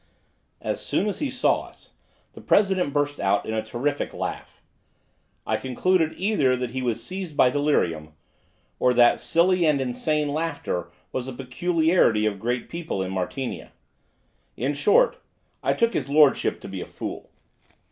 As 0.61 0.83
soon 0.83 1.07
as 1.07 1.19
he 1.19 1.29
saw 1.29 1.67
us, 1.67 1.93
the 2.33 2.41
president 2.41 2.91
burst 2.91 3.19
out 3.19 3.45
in 3.45 3.53
a 3.53 3.61
terrific 3.61 4.15
laugh. 4.15 4.59
I 5.45 5.57
concluded 5.57 6.15
either 6.17 6.55
that 6.55 6.71
he 6.71 6.81
was 6.81 7.03
seized 7.03 7.37
by 7.37 7.51
delirium, 7.51 8.13
or 8.79 8.95
that 8.95 9.19
silly 9.19 9.63
and 9.63 9.79
insane 9.79 10.29
laughter 10.29 10.89
was 11.11 11.27
a 11.27 11.33
peculiarity 11.33 12.25
of 12.25 12.39
great 12.39 12.67
people 12.67 13.03
in 13.03 13.11
Martinia. 13.11 13.73
In 14.57 14.73
short, 14.73 15.17
I 15.61 15.73
took 15.75 15.93
his 15.93 16.09
lordship 16.09 16.59
to 16.61 16.67
be 16.67 16.81
a 16.81 16.87
fool. 16.87 17.29